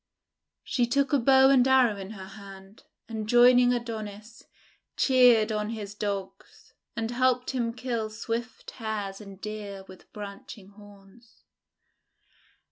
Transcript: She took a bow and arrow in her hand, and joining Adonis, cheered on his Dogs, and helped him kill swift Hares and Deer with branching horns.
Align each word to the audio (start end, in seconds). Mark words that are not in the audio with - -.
She 0.63 0.87
took 0.87 1.13
a 1.13 1.19
bow 1.19 1.51
and 1.51 1.67
arrow 1.67 1.95
in 1.97 2.09
her 2.13 2.25
hand, 2.29 2.85
and 3.07 3.29
joining 3.29 3.71
Adonis, 3.71 4.41
cheered 4.97 5.51
on 5.51 5.69
his 5.69 5.93
Dogs, 5.93 6.73
and 6.95 7.11
helped 7.11 7.51
him 7.51 7.71
kill 7.71 8.09
swift 8.09 8.71
Hares 8.71 9.21
and 9.21 9.39
Deer 9.39 9.83
with 9.87 10.11
branching 10.11 10.69
horns. 10.69 11.43